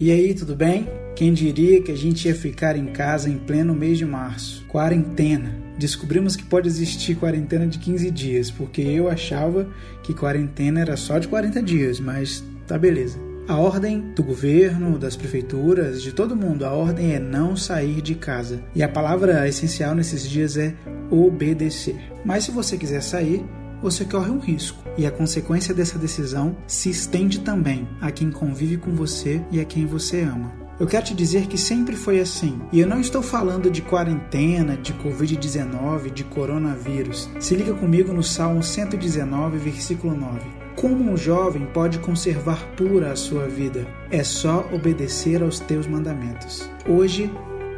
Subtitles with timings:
[0.00, 0.88] E aí, tudo bem?
[1.14, 4.66] Quem diria que a gente ia ficar em casa em pleno mês de março?
[4.66, 5.56] Quarentena.
[5.78, 9.68] Descobrimos que pode existir quarentena de 15 dias, porque eu achava
[10.02, 13.20] que quarentena era só de 40 dias, mas tá beleza.
[13.46, 18.16] A ordem do governo, das prefeituras, de todo mundo, a ordem é não sair de
[18.16, 18.60] casa.
[18.74, 20.74] E a palavra essencial nesses dias é
[21.08, 21.94] obedecer.
[22.24, 23.44] Mas se você quiser sair,
[23.84, 24.82] você corre um risco.
[24.96, 29.64] E a consequência dessa decisão se estende também a quem convive com você e a
[29.64, 30.50] quem você ama.
[30.80, 32.58] Eu quero te dizer que sempre foi assim.
[32.72, 37.28] E eu não estou falando de quarentena, de Covid-19, de coronavírus.
[37.38, 40.40] Se liga comigo no Salmo 119, versículo 9.
[40.74, 43.86] Como um jovem pode conservar pura a sua vida?
[44.10, 46.68] É só obedecer aos teus mandamentos.
[46.88, 47.30] Hoje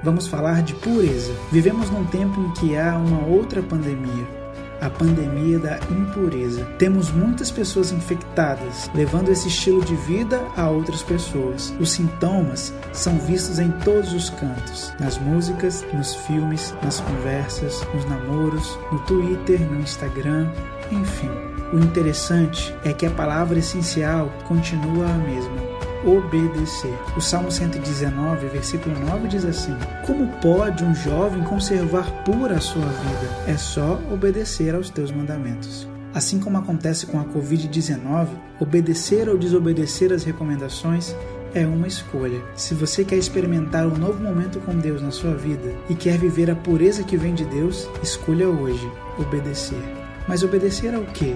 [0.05, 1.35] vamos falar de pureza.
[1.51, 4.46] Vivemos num tempo em que há uma outra pandemia,
[4.81, 6.65] a pandemia da impureza.
[6.79, 11.75] Temos muitas pessoas infectadas, levando esse estilo de vida a outras pessoas.
[11.81, 18.05] Os sintomas são vistos em todos os cantos: nas músicas, nos filmes, nas conversas, nos
[18.05, 20.51] namoros, no Twitter, no Instagram,
[20.91, 21.31] enfim.
[21.73, 25.76] O interessante é que a palavra essencial continua a mesma
[26.07, 26.97] obedecer.
[27.17, 29.77] O Salmo 119, versículo 9 diz assim:
[30.07, 33.45] Como pode um jovem conservar pura a sua vida?
[33.49, 35.89] É só obedecer aos teus mandamentos.
[36.15, 41.15] Assim como acontece com a Covid-19, obedecer ou desobedecer as recomendações
[41.53, 42.41] é uma escolha.
[42.55, 46.51] Se você quer experimentar um novo momento com Deus na sua vida e quer viver
[46.51, 49.83] a pureza que vem de Deus, escolha hoje obedecer.
[50.29, 51.35] Mas obedecer ao quê?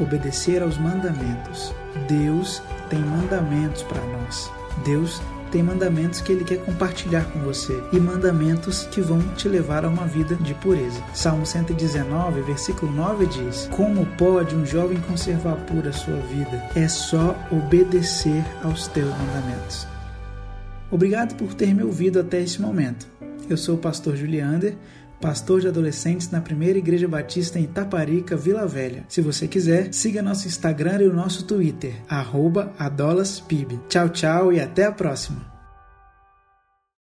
[0.00, 1.74] Obedecer aos mandamentos.
[2.08, 4.50] Deus tem mandamentos para nós.
[4.84, 5.20] Deus
[5.50, 9.88] tem mandamentos que ele quer compartilhar com você e mandamentos que vão te levar a
[9.88, 11.02] uma vida de pureza.
[11.14, 16.62] Salmo 119, versículo 9 diz: Como pode um jovem conservar pura sua vida?
[16.74, 19.86] É só obedecer aos teus mandamentos.
[20.90, 23.06] Obrigado por ter me ouvido até esse momento.
[23.48, 24.76] Eu sou o pastor Juliander
[25.20, 29.04] pastor de adolescentes na Primeira Igreja Batista em Itaparica, Vila Velha.
[29.08, 31.94] Se você quiser, siga nosso Instagram e o nosso Twitter,
[32.78, 33.78] adolaspib.
[33.88, 35.55] Tchau, tchau e até a próxima!